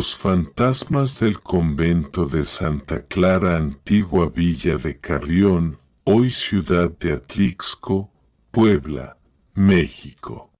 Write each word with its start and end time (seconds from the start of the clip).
Los 0.00 0.16
fantasmas 0.16 1.20
del 1.20 1.42
convento 1.42 2.24
de 2.24 2.42
Santa 2.42 3.04
Clara, 3.04 3.58
antigua 3.58 4.30
villa 4.30 4.78
de 4.78 4.98
Carrión, 4.98 5.78
hoy 6.04 6.30
ciudad 6.30 6.90
de 6.90 7.12
Atlixco, 7.12 8.10
Puebla, 8.50 9.18
México. 9.52 10.54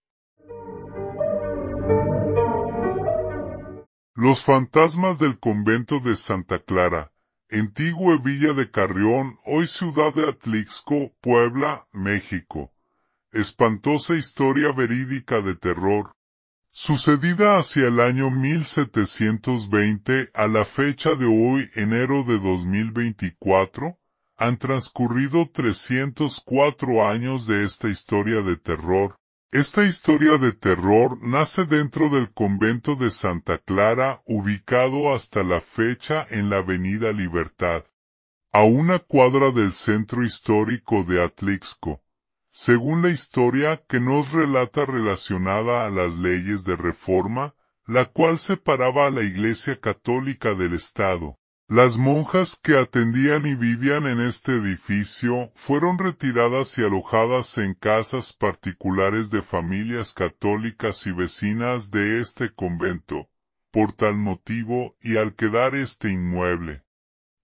Los 4.14 4.44
fantasmas 4.44 5.18
del 5.18 5.38
convento 5.38 6.00
de 6.00 6.16
Santa 6.16 6.58
Clara, 6.58 7.10
antigua 7.50 8.18
villa 8.22 8.52
de 8.52 8.70
Carrión, 8.70 9.38
hoy 9.46 9.66
ciudad 9.66 10.12
de 10.12 10.28
Atlixco, 10.28 11.14
Puebla, 11.22 11.88
México. 11.92 12.74
Espantosa 13.32 14.16
historia 14.16 14.70
verídica 14.72 15.40
de 15.40 15.54
terror, 15.54 16.12
Sucedida 16.72 17.58
hacia 17.58 17.88
el 17.88 17.98
año 17.98 18.30
1720 18.30 20.30
a 20.34 20.46
la 20.46 20.64
fecha 20.64 21.16
de 21.16 21.26
hoy, 21.26 21.68
enero 21.74 22.22
de 22.22 22.38
2024, 22.38 23.98
han 24.36 24.56
transcurrido 24.56 25.50
304 25.52 27.08
años 27.08 27.48
de 27.48 27.64
esta 27.64 27.88
historia 27.88 28.42
de 28.42 28.56
terror. 28.56 29.16
Esta 29.50 29.84
historia 29.84 30.38
de 30.38 30.52
terror 30.52 31.18
nace 31.20 31.64
dentro 31.64 32.08
del 32.08 32.32
convento 32.32 32.94
de 32.94 33.10
Santa 33.10 33.58
Clara, 33.58 34.22
ubicado 34.24 35.12
hasta 35.12 35.42
la 35.42 35.60
fecha 35.60 36.24
en 36.30 36.50
la 36.50 36.58
Avenida 36.58 37.10
Libertad, 37.10 37.82
a 38.52 38.62
una 38.62 39.00
cuadra 39.00 39.50
del 39.50 39.72
centro 39.72 40.22
histórico 40.22 41.02
de 41.02 41.20
Atlixco 41.20 42.00
según 42.50 43.02
la 43.02 43.10
historia 43.10 43.82
que 43.88 44.00
nos 44.00 44.32
relata 44.32 44.84
relacionada 44.84 45.86
a 45.86 45.90
las 45.90 46.14
leyes 46.14 46.64
de 46.64 46.76
reforma, 46.76 47.54
la 47.86 48.06
cual 48.06 48.38
separaba 48.38 49.06
a 49.06 49.10
la 49.10 49.22
Iglesia 49.22 49.80
Católica 49.80 50.54
del 50.54 50.74
Estado. 50.74 51.38
Las 51.68 51.98
monjas 51.98 52.58
que 52.60 52.76
atendían 52.76 53.46
y 53.46 53.54
vivían 53.54 54.06
en 54.06 54.20
este 54.20 54.56
edificio 54.56 55.52
fueron 55.54 55.98
retiradas 55.98 56.76
y 56.78 56.84
alojadas 56.84 57.58
en 57.58 57.74
casas 57.74 58.32
particulares 58.32 59.30
de 59.30 59.40
familias 59.40 60.12
católicas 60.12 61.06
y 61.06 61.12
vecinas 61.12 61.92
de 61.92 62.20
este 62.20 62.52
convento, 62.52 63.28
por 63.70 63.92
tal 63.92 64.16
motivo 64.18 64.96
y 65.00 65.16
al 65.16 65.34
quedar 65.36 65.76
este 65.76 66.10
inmueble 66.10 66.84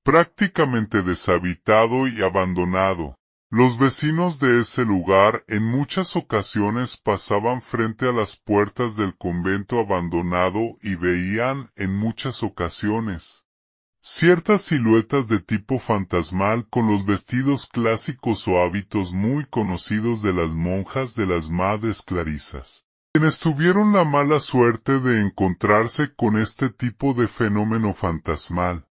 prácticamente 0.06 1.02
deshabitado 1.02 2.06
y 2.06 2.22
abandonado, 2.22 3.15
los 3.50 3.78
vecinos 3.78 4.40
de 4.40 4.60
ese 4.60 4.84
lugar 4.84 5.44
en 5.46 5.62
muchas 5.62 6.16
ocasiones 6.16 6.96
pasaban 6.96 7.62
frente 7.62 8.08
a 8.08 8.12
las 8.12 8.40
puertas 8.40 8.96
del 8.96 9.16
convento 9.16 9.78
abandonado 9.78 10.74
y 10.82 10.96
veían, 10.96 11.70
en 11.76 11.94
muchas 11.94 12.42
ocasiones, 12.42 13.44
ciertas 14.02 14.62
siluetas 14.62 15.28
de 15.28 15.38
tipo 15.38 15.78
fantasmal 15.78 16.68
con 16.68 16.88
los 16.88 17.06
vestidos 17.06 17.68
clásicos 17.68 18.48
o 18.48 18.60
hábitos 18.60 19.12
muy 19.12 19.46
conocidos 19.46 20.22
de 20.22 20.32
las 20.32 20.54
monjas 20.54 21.14
de 21.14 21.26
las 21.26 21.48
Madres 21.48 22.02
Clarisas, 22.02 22.84
quienes 23.12 23.38
tuvieron 23.38 23.92
la 23.92 24.04
mala 24.04 24.40
suerte 24.40 24.98
de 24.98 25.20
encontrarse 25.20 26.12
con 26.16 26.36
este 26.36 26.68
tipo 26.68 27.14
de 27.14 27.28
fenómeno 27.28 27.94
fantasmal. 27.94 28.85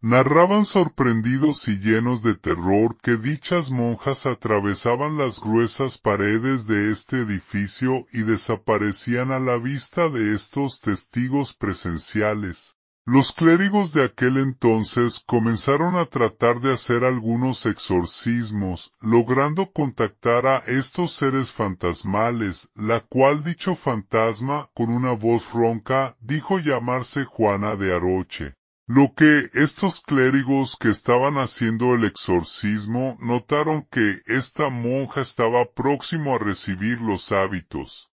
Narraban 0.00 0.64
sorprendidos 0.64 1.66
y 1.66 1.80
llenos 1.80 2.22
de 2.22 2.36
terror 2.36 2.96
que 3.02 3.16
dichas 3.16 3.72
monjas 3.72 4.26
atravesaban 4.26 5.18
las 5.18 5.40
gruesas 5.40 5.98
paredes 5.98 6.68
de 6.68 6.92
este 6.92 7.22
edificio 7.22 8.04
y 8.12 8.18
desaparecían 8.18 9.32
a 9.32 9.40
la 9.40 9.56
vista 9.56 10.08
de 10.08 10.36
estos 10.36 10.80
testigos 10.80 11.56
presenciales. 11.56 12.76
Los 13.06 13.32
clérigos 13.32 13.92
de 13.92 14.04
aquel 14.04 14.36
entonces 14.36 15.20
comenzaron 15.26 15.96
a 15.96 16.04
tratar 16.04 16.60
de 16.60 16.74
hacer 16.74 17.02
algunos 17.02 17.66
exorcismos, 17.66 18.94
logrando 19.00 19.72
contactar 19.72 20.46
a 20.46 20.58
estos 20.58 21.12
seres 21.12 21.50
fantasmales, 21.50 22.70
la 22.76 23.00
cual 23.00 23.42
dicho 23.42 23.74
fantasma, 23.74 24.70
con 24.74 24.90
una 24.90 25.10
voz 25.10 25.52
ronca, 25.52 26.16
dijo 26.20 26.60
llamarse 26.60 27.24
Juana 27.24 27.74
de 27.74 27.96
Aroche. 27.96 28.57
Lo 28.90 29.12
que 29.14 29.50
estos 29.52 30.00
clérigos 30.00 30.78
que 30.80 30.88
estaban 30.88 31.34
haciendo 31.36 31.94
el 31.94 32.06
exorcismo 32.06 33.18
notaron 33.20 33.86
que 33.90 34.22
esta 34.24 34.70
monja 34.70 35.20
estaba 35.20 35.70
próximo 35.70 36.34
a 36.34 36.38
recibir 36.38 36.98
los 37.02 37.30
hábitos, 37.30 38.10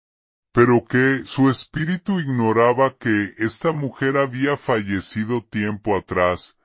pero 0.54 0.86
que 0.86 1.24
su 1.26 1.50
espíritu 1.50 2.22
ignoraba 2.22 2.96
que 2.98 3.32
esta 3.40 3.74
mujer 3.74 4.16
había 4.16 4.56
fallecido 4.56 5.44
tiempo 5.44 5.98
atrás. 5.98 6.56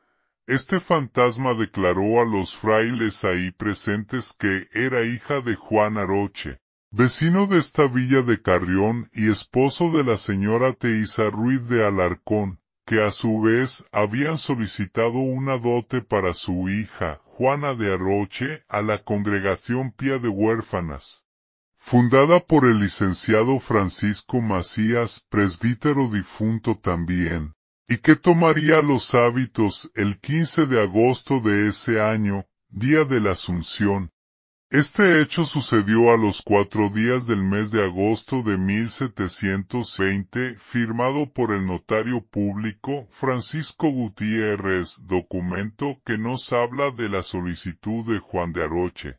Este 0.46 0.78
fantasma 0.78 1.54
declaró 1.54 2.20
a 2.20 2.24
los 2.24 2.56
frailes 2.56 3.24
ahí 3.24 3.50
presentes 3.50 4.36
que 4.38 4.68
era 4.72 5.02
hija 5.02 5.40
de 5.40 5.56
Juan 5.56 5.98
Aroche, 5.98 6.60
vecino 6.92 7.48
de 7.48 7.58
esta 7.58 7.88
villa 7.88 8.22
de 8.22 8.40
Carrión 8.40 9.10
y 9.12 9.28
esposo 9.28 9.90
de 9.90 10.04
la 10.04 10.16
señora 10.16 10.74
Teiza 10.74 11.28
Ruiz 11.28 11.68
de 11.68 11.84
Alarcón, 11.84 12.60
que 12.86 13.02
a 13.02 13.10
su 13.10 13.40
vez 13.40 13.84
habían 13.90 14.38
solicitado 14.38 15.18
una 15.18 15.58
dote 15.58 16.02
para 16.02 16.32
su 16.32 16.68
hija, 16.68 17.20
Juana 17.24 17.74
de 17.74 17.92
Arroche, 17.92 18.64
a 18.68 18.80
la 18.80 19.02
Congregación 19.02 19.90
Pía 19.90 20.18
de 20.18 20.28
Huérfanas, 20.28 21.24
fundada 21.76 22.38
por 22.38 22.64
el 22.64 22.78
licenciado 22.78 23.58
Francisco 23.58 24.40
Macías, 24.40 25.26
presbítero 25.28 26.08
difunto 26.08 26.78
también, 26.78 27.54
y 27.88 27.98
que 27.98 28.14
tomaría 28.14 28.80
los 28.82 29.16
hábitos 29.16 29.90
el 29.96 30.20
15 30.20 30.66
de 30.66 30.80
agosto 30.80 31.40
de 31.40 31.68
ese 31.68 32.00
año, 32.00 32.46
día 32.68 33.04
de 33.04 33.20
la 33.20 33.32
Asunción, 33.32 34.12
este 34.70 35.22
hecho 35.22 35.46
sucedió 35.46 36.12
a 36.12 36.16
los 36.16 36.42
cuatro 36.42 36.88
días 36.88 37.26
del 37.26 37.42
mes 37.42 37.70
de 37.70 37.84
agosto 37.84 38.42
de 38.42 38.58
1720, 38.58 40.56
firmado 40.56 41.32
por 41.32 41.52
el 41.52 41.64
notario 41.64 42.26
público 42.26 43.06
Francisco 43.10 43.88
Gutiérrez, 43.88 45.06
documento 45.06 46.02
que 46.04 46.18
nos 46.18 46.52
habla 46.52 46.90
de 46.90 47.08
la 47.08 47.22
solicitud 47.22 48.04
de 48.12 48.18
Juan 48.18 48.52
de 48.52 48.64
Aroche, 48.64 49.18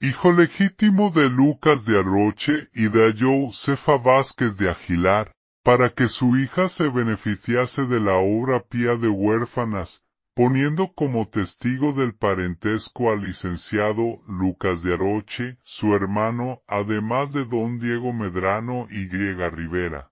hijo 0.00 0.32
legítimo 0.32 1.10
de 1.10 1.30
Lucas 1.30 1.84
de 1.84 2.00
Arroche 2.00 2.68
y 2.74 2.88
de 2.88 3.14
Josefa 3.16 3.98
Vázquez 3.98 4.56
de 4.56 4.68
Aguilar, 4.68 5.30
para 5.62 5.90
que 5.90 6.08
su 6.08 6.36
hija 6.36 6.68
se 6.68 6.88
beneficiase 6.88 7.86
de 7.86 8.00
la 8.00 8.16
obra 8.16 8.64
pía 8.64 8.96
de 8.96 9.08
huérfanas, 9.08 10.02
poniendo 10.34 10.92
como 10.94 11.28
testigo 11.28 11.92
del 11.92 12.14
parentesco 12.14 13.12
al 13.12 13.22
licenciado 13.22 14.22
Lucas 14.26 14.82
de 14.82 14.94
Aroche, 14.94 15.58
su 15.62 15.94
hermano, 15.94 16.62
además 16.66 17.32
de 17.32 17.44
don 17.44 17.78
Diego 17.78 18.12
Medrano 18.12 18.86
y 18.90 19.08
Griega 19.08 19.50
Rivera. 19.50 20.10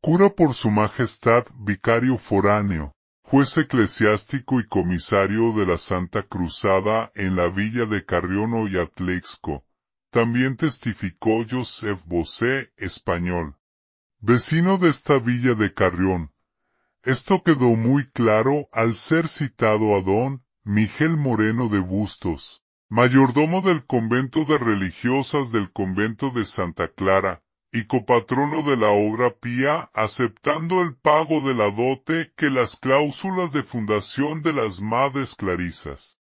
Cura 0.00 0.30
por 0.30 0.54
su 0.54 0.70
majestad, 0.70 1.44
vicario 1.58 2.16
foráneo, 2.16 2.94
juez 3.22 3.58
eclesiástico 3.58 4.60
y 4.60 4.66
comisario 4.66 5.52
de 5.52 5.66
la 5.66 5.76
Santa 5.76 6.22
Cruzada 6.22 7.12
en 7.14 7.36
la 7.36 7.48
villa 7.48 7.84
de 7.84 8.04
Carrión 8.04 8.66
y 8.70 8.78
Atlixco. 8.78 9.66
También 10.10 10.56
testificó 10.56 11.44
Joseph 11.48 12.00
Bosé, 12.06 12.72
español. 12.78 13.56
Vecino 14.18 14.78
de 14.78 14.88
esta 14.88 15.18
villa 15.18 15.54
de 15.54 15.72
Carrión, 15.72 16.32
esto 17.04 17.42
quedó 17.42 17.76
muy 17.76 18.06
claro 18.10 18.68
al 18.72 18.94
ser 18.94 19.28
citado 19.28 19.96
a 19.96 20.02
don 20.02 20.44
Miguel 20.64 21.16
Moreno 21.16 21.68
de 21.68 21.78
Bustos, 21.78 22.64
mayordomo 22.88 23.62
del 23.62 23.86
convento 23.86 24.44
de 24.44 24.58
religiosas 24.58 25.50
del 25.50 25.72
convento 25.72 26.30
de 26.30 26.44
Santa 26.44 26.88
Clara, 26.88 27.42
y 27.72 27.84
copatrono 27.84 28.62
de 28.62 28.76
la 28.76 28.88
obra 28.88 29.30
pía, 29.30 29.90
aceptando 29.94 30.82
el 30.82 30.96
pago 30.96 31.40
de 31.40 31.54
la 31.54 31.70
dote 31.70 32.32
que 32.36 32.50
las 32.50 32.76
cláusulas 32.76 33.52
de 33.52 33.62
fundación 33.62 34.42
de 34.42 34.52
las 34.52 34.82
Madres 34.82 35.34
Clarisas, 35.36 36.18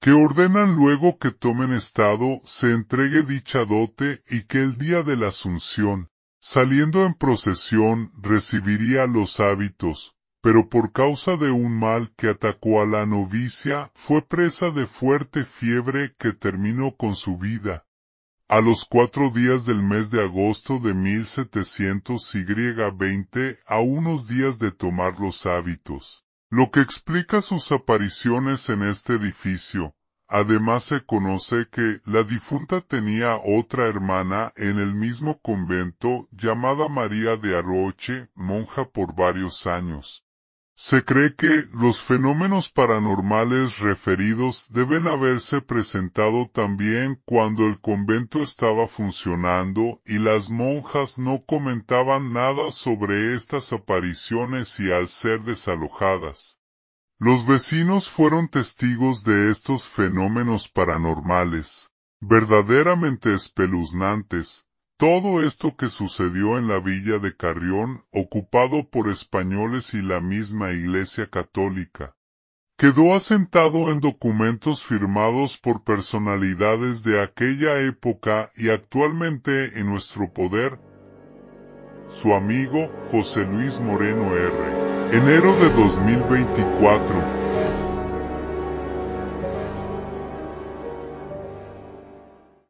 que 0.00 0.12
ordenan 0.12 0.76
luego 0.76 1.18
que 1.18 1.32
tomen 1.32 1.72
estado, 1.72 2.40
se 2.44 2.72
entregue 2.72 3.22
dicha 3.22 3.64
dote 3.64 4.22
y 4.30 4.44
que 4.44 4.58
el 4.58 4.78
día 4.78 5.02
de 5.02 5.16
la 5.16 5.28
Asunción, 5.28 6.10
saliendo 6.38 7.06
en 7.06 7.14
procesión, 7.14 8.12
recibiría 8.16 9.06
los 9.06 9.40
hábitos, 9.40 10.14
pero 10.44 10.68
por 10.68 10.92
causa 10.92 11.38
de 11.38 11.50
un 11.50 11.72
mal 11.72 12.12
que 12.18 12.28
atacó 12.28 12.82
a 12.82 12.84
la 12.84 13.06
novicia, 13.06 13.90
fue 13.94 14.20
presa 14.20 14.70
de 14.70 14.86
fuerte 14.86 15.46
fiebre 15.46 16.14
que 16.18 16.34
terminó 16.34 16.96
con 16.96 17.16
su 17.16 17.38
vida. 17.38 17.86
A 18.46 18.60
los 18.60 18.84
cuatro 18.84 19.30
días 19.30 19.64
del 19.64 19.82
mes 19.82 20.10
de 20.10 20.22
agosto 20.22 20.80
de 20.80 20.92
1700 20.92 22.34
y 22.34 22.44
20, 22.44 23.58
a 23.66 23.78
unos 23.78 24.28
días 24.28 24.58
de 24.58 24.70
tomar 24.70 25.18
los 25.18 25.46
hábitos, 25.46 26.26
lo 26.50 26.70
que 26.70 26.82
explica 26.82 27.40
sus 27.40 27.72
apariciones 27.72 28.68
en 28.68 28.82
este 28.82 29.14
edificio. 29.14 29.96
Además 30.28 30.84
se 30.84 31.00
conoce 31.00 31.68
que 31.70 32.00
la 32.04 32.22
difunta 32.22 32.82
tenía 32.82 33.40
otra 33.42 33.86
hermana 33.86 34.52
en 34.56 34.78
el 34.78 34.94
mismo 34.94 35.40
convento 35.40 36.28
llamada 36.32 36.88
María 36.88 37.38
de 37.38 37.56
Arroche, 37.56 38.28
monja 38.34 38.84
por 38.84 39.14
varios 39.14 39.66
años 39.66 40.23
Se 40.76 41.04
cree 41.04 41.36
que 41.36 41.66
los 41.72 42.02
fenómenos 42.02 42.68
paranormales 42.68 43.78
referidos 43.78 44.72
deben 44.72 45.06
haberse 45.06 45.60
presentado 45.60 46.50
también 46.52 47.22
cuando 47.24 47.68
el 47.68 47.80
convento 47.80 48.42
estaba 48.42 48.88
funcionando 48.88 50.02
y 50.04 50.18
las 50.18 50.50
monjas 50.50 51.16
no 51.16 51.44
comentaban 51.44 52.32
nada 52.32 52.72
sobre 52.72 53.36
estas 53.36 53.72
apariciones 53.72 54.80
y 54.80 54.90
al 54.90 55.06
ser 55.06 55.42
desalojadas. 55.42 56.58
Los 57.18 57.46
vecinos 57.46 58.10
fueron 58.10 58.48
testigos 58.48 59.22
de 59.22 59.52
estos 59.52 59.88
fenómenos 59.88 60.68
paranormales, 60.68 61.92
verdaderamente 62.20 63.32
espeluznantes, 63.32 64.66
todo 64.96 65.42
esto 65.42 65.76
que 65.76 65.88
sucedió 65.88 66.58
en 66.58 66.68
la 66.68 66.78
villa 66.78 67.18
de 67.18 67.36
Carrión, 67.36 68.04
ocupado 68.12 68.88
por 68.88 69.08
españoles 69.08 69.94
y 69.94 70.02
la 70.02 70.20
misma 70.20 70.70
Iglesia 70.72 71.28
Católica, 71.28 72.14
quedó 72.76 73.14
asentado 73.14 73.90
en 73.90 74.00
documentos 74.00 74.84
firmados 74.84 75.58
por 75.58 75.84
personalidades 75.84 77.02
de 77.02 77.22
aquella 77.22 77.80
época 77.80 78.52
y 78.56 78.70
actualmente 78.70 79.78
en 79.78 79.86
nuestro 79.86 80.32
poder. 80.32 80.78
Su 82.06 82.34
amigo 82.34 82.90
José 83.10 83.46
Luis 83.46 83.80
Moreno 83.80 84.34
R. 84.34 85.16
Enero 85.16 85.54
de 85.56 85.70
2024 85.70 87.43